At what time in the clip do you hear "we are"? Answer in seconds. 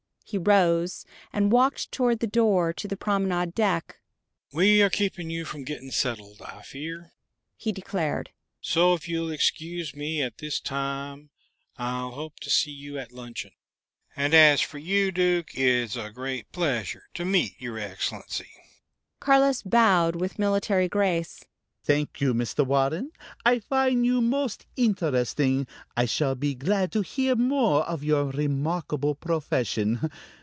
4.53-4.89